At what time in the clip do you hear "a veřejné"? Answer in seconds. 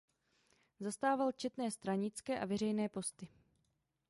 2.39-2.89